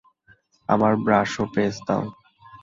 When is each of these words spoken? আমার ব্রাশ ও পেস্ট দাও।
আমার 0.69 0.93
ব্রাশ 1.05 1.31
ও 1.41 1.43
পেস্ট 1.53 1.81
দাও। 1.87 2.03